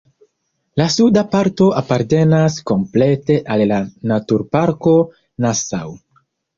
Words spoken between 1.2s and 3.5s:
parto apartenas komplete